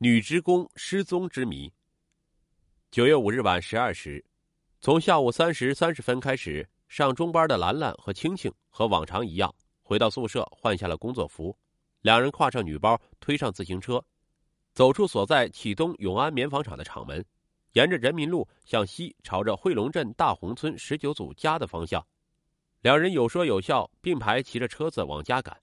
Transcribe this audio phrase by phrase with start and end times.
[0.00, 1.68] 女职工失踪之谜。
[2.88, 4.24] 九月五日晚十二时，
[4.80, 11.52] 从下午三时三十分开始上中班的兰兰和青青和往常一样回到宿舍换下了工作服，
[12.02, 14.00] 两人挎上女包，推上自行车，
[14.72, 17.24] 走出所在启东永安棉纺厂的厂门，
[17.72, 22.00] 沿着人民路向西，朝着汇龙镇大红村十九组家的方向。
[22.82, 25.60] 两人有说有笑，并排骑着车子往家赶。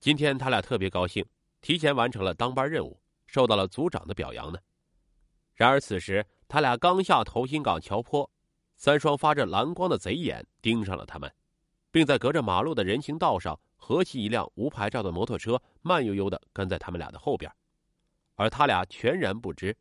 [0.00, 1.22] 今天他俩特别高兴，
[1.60, 2.98] 提前完成了当班任务。
[3.28, 4.58] 受到了组长的表扬呢。
[5.54, 8.28] 然而此时，他俩刚下头心港桥坡，
[8.76, 11.32] 三双发着蓝光的贼眼盯上了他们，
[11.92, 17.52] 并在隔着马路的人行道上合骑一辆无牌照的摩托车，慢悠悠的跟在他们俩的后边，
[18.34, 19.76] 而他俩全然不知。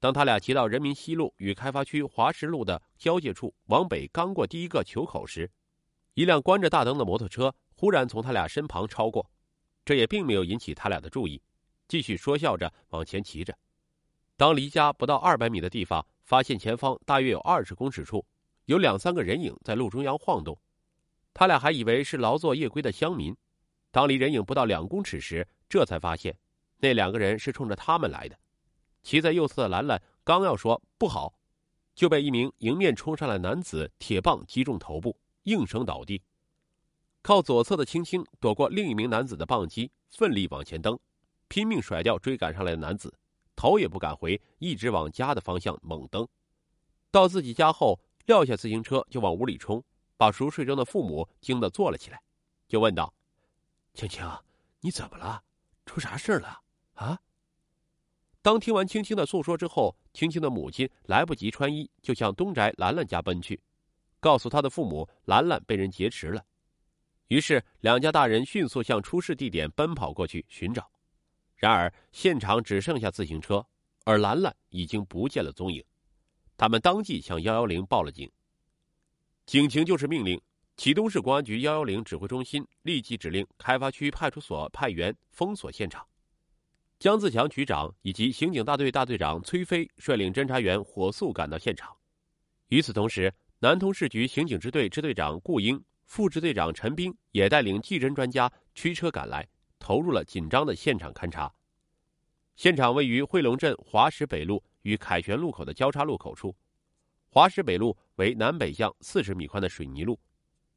[0.00, 5.48] 当他俩骑到人民西路与开发区华石路的交界处，往北刚过第一个球口时，
[6.14, 9.30] 一辆关着大灯的摩托车忽然从他俩身旁超过，
[9.84, 11.40] 这也并没有引起他俩的注意。
[11.92, 13.54] 继续说笑着往前骑着，
[14.38, 18.24] 当离家不到二百米的地方，发现前方大约有二十公尺处
[18.64, 20.58] 有两三个人影在路中央晃动，
[21.34, 23.36] 他俩还以为是劳作夜归的乡民。
[23.90, 26.34] 当离人影不到两公尺时，这才发现
[26.78, 28.38] 那两个人是冲着他们来的。
[29.02, 31.34] 骑在右侧的兰兰刚要说不好，
[31.94, 36.22] 就被一名迎面冲上来男子铁棒击中头部，应声倒地。
[37.20, 40.98] 靠左侧的青青躲过另一名男子的棒击，奋力往前蹬。
[41.52, 43.12] 拼命甩掉追赶上来的男子，
[43.54, 46.26] 头也不敢回，一直往家的方向猛蹬。
[47.10, 49.84] 到自己家后，撂下自行车就往屋里冲，
[50.16, 52.18] 把熟睡中的父母惊得坐了起来，
[52.66, 53.12] 就问道
[53.92, 54.26] ：“青青，
[54.80, 55.42] 你怎么了？
[55.84, 56.58] 出啥事了？
[56.94, 57.20] 啊？”
[58.40, 63.60] 当听完青青的诉说之后，青青的母亲来不及穿衣，就向东宅兰兰家奔去，
[64.20, 66.42] 告诉他的父母兰兰被人劫持了。
[67.28, 70.90] 于是两家大人迅速向出事地点奔跑过去寻找。
[71.62, 73.64] 然而，现场只剩下自行车，
[74.04, 75.80] 而兰兰已经不见了踪影。
[76.56, 78.28] 他们当即向幺幺零报了警。
[79.46, 80.42] 警情就是命令，
[80.76, 86.04] 启东市公安局幺幺零指挥中心立即指令开发区派出所派员封锁现场。
[86.98, 91.96] 姜自强局长以及刑警大队大队长崔飞率领侦查员火速赶到现场。
[92.70, 99.46] 与此同时，南通市局刑警支队支队长顾英、副支队长陈兵也带领技侦专家驱车赶来。
[99.82, 101.52] 投入了紧张的现场勘查。
[102.54, 106.54] 现场位于汇龙镇华石北路与凯旋路口的交叉路口处。
[107.28, 110.20] 华石北路为南北向四十米宽的水泥路，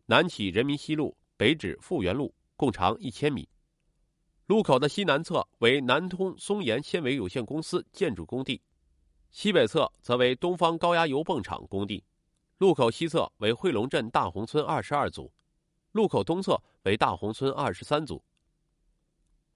[0.07, 3.47] 南起人民西路，北至复原路，共长一千米。
[4.47, 8.59] 路口的西南侧为南通松岩纤维有限公司建筑工地，
[9.29, 12.03] 西北侧则为东方高压油泵厂工地。
[12.57, 15.31] 路口西侧为汇龙镇大红村二十二组，
[15.91, 18.23] 路口东侧为大红村二十三组。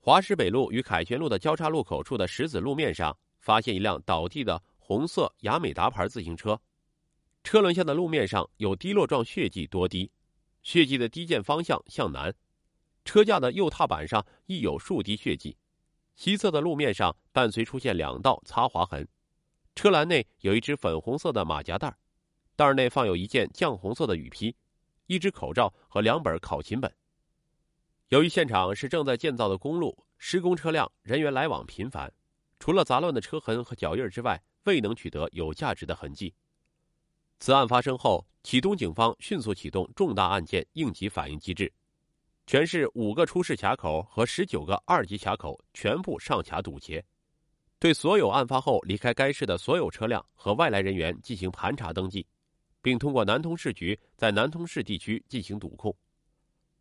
[0.02, 6.60] 华石北路与凯旋路的交叉路口处的石子路面上，发现一辆倒地的红色雅美达牌自行车，
[7.44, 10.10] 车轮下的路面上有滴落状血迹多滴，
[10.64, 12.34] 血迹的滴溅方向向南，
[13.04, 15.58] 车架的右踏板上亦有数滴血迹，
[16.16, 19.06] 西侧的路面上伴随出现两道擦划痕，
[19.76, 21.94] 车篮内有一只粉红色的马甲袋，
[22.56, 24.56] 袋内放有一件绛红色的雨披，
[25.08, 26.90] 一只口罩和两本考勤本。
[28.09, 32.12] 由于现场是正在建造的公路，施工车辆人员来往频繁，
[32.59, 36.34] 除了杂乱的车痕和脚印之外，未能取得有价值的痕迹。
[37.40, 41.72] 此案发生后，启东警方迅速启动重大案件应急反应机制，
[42.48, 47.06] 全市五个出事卡口和十九个二级卡口全部上卡堵截，
[47.78, 52.25] 对所有案发后离开该市的所有车辆和外来人员进行盘查登记，
[52.81, 55.96] 并通过南通市局在南通市地区进行堵控。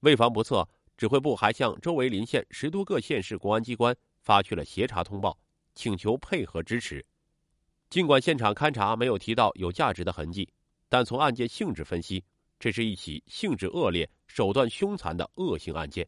[0.00, 0.66] 为防不测。
[0.98, 5.38] 指挥部还向周围邻县十多个县市公安机关发去了协查通报，
[5.76, 7.02] 请求配合支持。
[7.88, 10.46] 尽管现场勘查没有提到有价值的痕迹，
[10.88, 12.22] 但从案件性质分析，
[12.58, 16.06] 这是一起性质恶劣、手段凶残的恶性案件。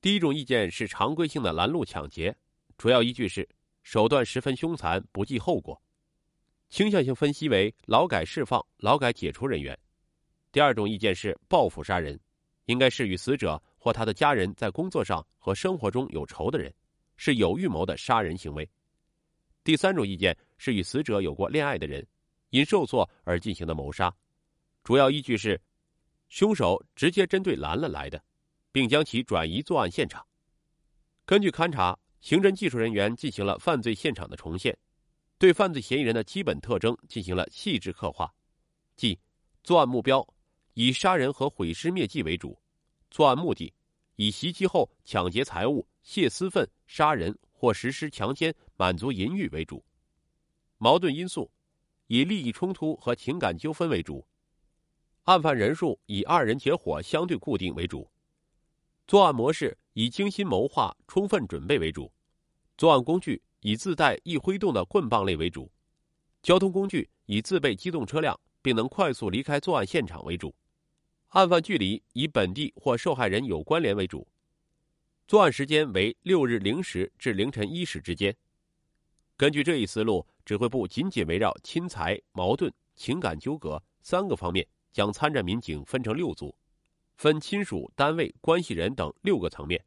[0.00, 2.36] 第一种意见是常规性的拦路抢劫，
[2.76, 3.48] 主要依据是
[3.84, 5.72] 手段十分凶残、不计后果；
[6.68, 9.78] 倾向性分析为劳改释放、劳改解除人员。
[10.50, 12.18] 第二种意见是报复杀人，
[12.64, 13.62] 应该是与死者。
[13.84, 16.72] 或他的家人在工作上和生活中有仇的人，
[17.18, 18.66] 是有预谋的杀人行为。
[19.62, 22.02] 第三种意见是与死者有过恋爱的人，
[22.48, 24.10] 因受挫而进行的谋杀，
[24.84, 25.60] 主要依据是，
[26.30, 28.24] 凶手直接针对兰兰来的，
[28.72, 30.26] 并将其转移作案现场。
[31.26, 34.74] 根据勘查，刑侦技术人员进行了犯罪现场的重现，
[35.36, 38.32] 对犯罪嫌疑人的基本特征进行了细致刻画，
[38.96, 39.20] 即
[39.62, 40.26] 作案目标
[40.72, 42.58] 以杀人和毁尸灭迹为主。
[43.14, 43.72] 作案目的，
[44.16, 49.80] 以袭击后抢劫财物、泄私愤、杀人或实施强奸满足淫欲为主；
[50.78, 51.48] 矛盾因素
[52.08, 54.26] 以利益冲突和情感纠纷为主；
[55.26, 58.10] 案犯人数以二人结伙相对固定为主；
[59.06, 62.10] 作案模式以精心谋划、充分准备为主；
[62.76, 65.70] 作案工具以自带易挥动的棍棒类为主；
[66.42, 70.52] 交通工具以自备机动车辆并能快速离开作案现场为主；
[71.34, 74.24] 案犯距离以本地或受害人有关联为主。
[75.26, 78.32] 作案时间为六日零时至凌晨一时之间。
[79.36, 86.56] 根据这一思路，指挥部紧紧围绕亲财、矛盾、情感纠葛三个方面，将参战民警分成六组，
[87.16, 89.84] 分亲属、单位、关系人等六个层面，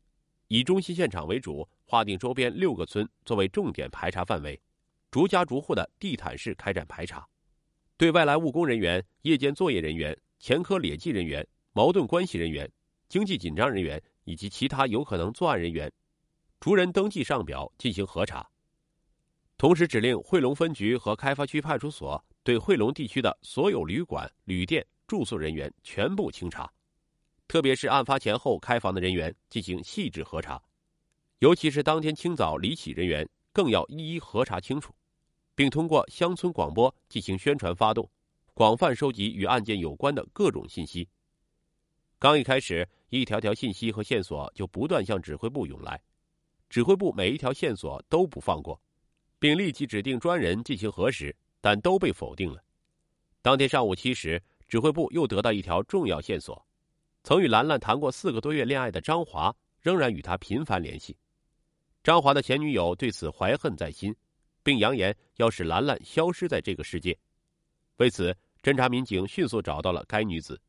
[0.49, 4.59] 以中心现场为主，划定周边六个村作为重点排查范围，
[5.09, 7.25] 逐家逐户的地毯式开展排查，
[7.95, 12.71] 对外来务工人员、夜间作业人员、前科劣迹人员、矛盾关系人员、
[13.09, 14.01] 经济紧张人员。
[14.27, 15.89] 以及其他有可能作案人员，
[16.59, 18.45] 逐人登记上表进行核查。
[19.57, 26.69] 同时，指令汇龙分局和开发区派出所对汇龙地区的所有旅馆、旅店住宿人员全部清查，
[27.47, 30.61] 特别是案发前后开房的人员进行细致核查，
[31.39, 34.93] 尤其是当天清早离起人员，更要一一核查清楚，
[35.55, 38.11] 并通过乡村广播进行宣传发动，
[38.57, 41.07] 广泛收集与案件有关的各种信息。
[42.17, 46.01] 刚一开始，一条条信息和线索就不断向指挥部涌来，
[46.67, 48.81] 指挥部每一条线索都不放过，
[49.37, 52.59] 并立即指定专人进行核实，但都被否定了。
[53.43, 56.59] 当天上午七时，指挥部又得到一条重要线索：
[57.21, 61.15] 曾与兰兰谈过四个多月恋爱的张华仍然与他频繁联系。
[62.03, 64.15] 张华的前女友对此怀恨在心，
[64.63, 67.15] 并扬言要使兰兰消失在这个世界。
[67.97, 68.35] 为此，
[68.67, 70.61] 侦查民警迅速找到了该女子。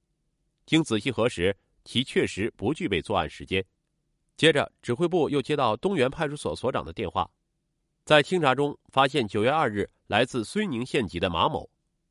[0.67, 3.65] 经仔细核实，其确实不具备作案时间。
[4.37, 7.29] 接着，指挥部又接到东源派出所所长的电话，
[8.05, 11.69] 在清查中发现，九月二日来自睢宁县级的马某，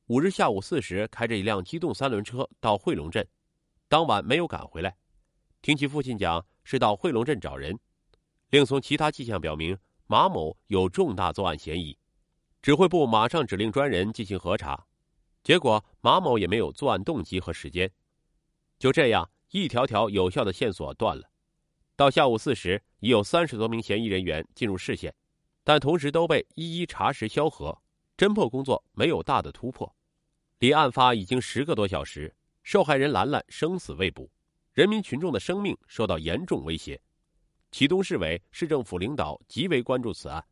[0.07, 3.25] 五日下午四时开着一辆机动三轮车到汇龙镇，
[3.87, 4.93] 当晚没有赶回来。
[5.61, 7.79] 听其父亲讲，是到汇龙镇找人。
[8.49, 11.97] 另从其他迹象表明，马某有重大作案嫌疑。
[12.61, 14.85] 指挥部马上指令专人进行核查，
[15.47, 17.89] 结果马某也没有作案动机和时间。
[18.77, 21.23] 就这样，一条条有效的线索断了。
[21.95, 25.15] 到下午四时，已有三十多名嫌疑人员进入视线，
[25.63, 27.81] 但同时都被一一查实销核，
[28.17, 29.95] 侦破工作没有大的突破。
[30.59, 34.29] 离案发已经十个多小时，受害人兰兰生死未卜，
[34.73, 37.01] 人民群众的生命受到严重威胁。
[37.71, 40.45] 启东市委、市政府领导极为关注此案。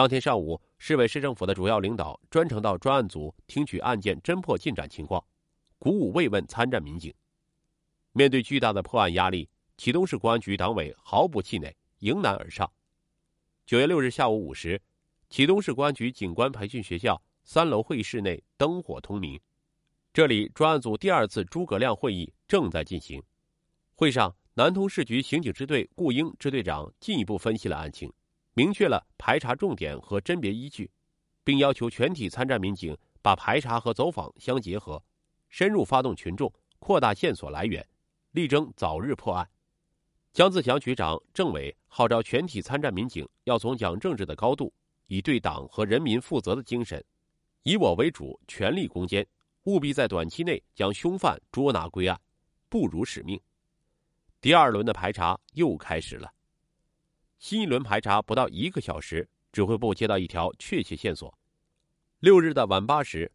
[0.00, 5.22] 当天上午，市委市政府的主要领导专程到专案组听取案件侦破进展情况，
[5.78, 7.12] 鼓舞慰问参战民警。
[8.12, 12.72] 面对巨大的破案压力，启东市公安局党委毫不气馁，迎难而上。
[13.66, 14.80] 九月六日下午五时，
[15.28, 19.38] 启东市公安局警官培训学校三楼会议室内灯火通明。
[20.14, 23.22] 这里专案组第二次诸葛亮会议正在进行。
[23.94, 28.10] 会上，南通市局刑警支队顾英支队长进一步分析了案情，
[28.60, 30.90] 明确了排查重点和甄别依据，
[31.42, 35.02] 并要求全体参战民警把排查和走访相结合，
[35.48, 37.82] 深入发动群众，扩大线索来源。
[38.32, 39.48] 力争早日破案。
[40.34, 44.70] 姜自强局长、政委号召全体参战民警要从讲政治的高度，
[45.06, 47.02] 以对党和人民负责的精神，
[47.62, 49.26] 以我为主，全力攻坚，
[49.62, 52.20] 务必在短期内将凶犯捉拿归案，
[52.68, 53.40] 不辱使命。
[54.38, 56.30] 第二轮的排查又开始了。
[57.40, 61.34] 新一轮排查不到一个小时，指挥部接到一条确切线索：
[62.18, 63.32] 六日的晚八时，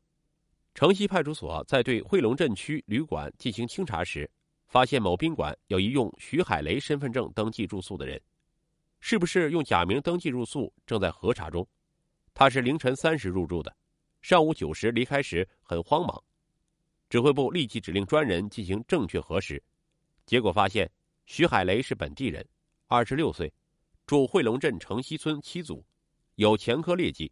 [0.75, 4.29] 城西派出所在对汇龙镇区旅馆进行清查时。
[4.67, 8.21] 发现某宾馆有一用徐海雷身份证登记住宿的人，
[8.99, 11.65] 是不是用假名登记入宿，正在核查中。
[12.33, 13.75] 他是凌晨三时入住的，
[14.21, 16.21] 上午九时离开时很慌忙。
[17.09, 19.61] 指挥部立即指令专人进行正确核实，
[20.25, 20.91] 结果发现
[21.25, 22.45] 徐海雷是本地人，
[22.87, 23.51] 二十六岁，
[24.05, 25.83] 住汇龙镇城西村七组，
[26.35, 27.31] 有前科劣迹。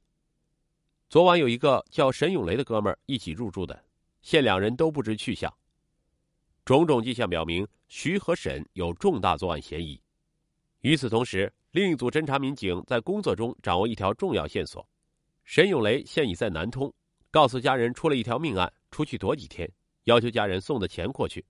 [1.08, 3.86] 昨晚有一个叫沈永雷的哥们儿一起入住的，
[4.24, 5.54] 现两人都不知去向。
[6.66, 10.02] 种种迹象表明，徐和沈有重大作案嫌疑。
[10.82, 14.84] 与此同时，另一组侦查民警在工作中掌握一条重要线索：
[15.44, 16.92] 沈永雷现已在南通，
[17.30, 19.72] 告诉家人出了一条命案，出去躲几天，
[20.06, 21.46] 要求家人送的钱过去。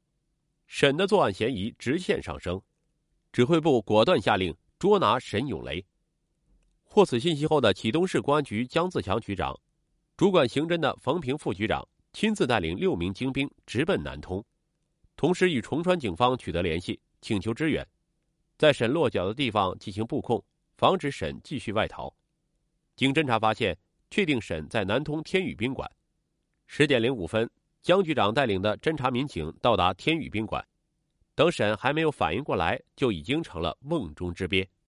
[0.68, 2.62] 沈的作案嫌疑直线上升，
[3.32, 4.54] 指挥部果断下令
[4.84, 5.82] 捉拿沈永雷。
[6.84, 9.58] 获此信息后的启东市公安局姜自强局长，
[10.18, 14.44] 主管刑侦的冯平副局长亲自带领六名精兵直奔南通，
[15.16, 17.88] 同时与崇川警方取得联系，请求支援，
[18.58, 20.44] 在沈落脚的地方进行布控，
[20.76, 22.14] 防止沈继续外逃。
[22.98, 23.78] 经侦查发现，
[24.12, 25.90] 确定沈在南通天宇宾馆。
[26.68, 27.50] 十点零五分，
[27.82, 30.62] 姜局长带领的侦查民警到达天宇宾馆，
[31.36, 34.68] 等沈还没有反应过来就已经成了瓮中之鳖。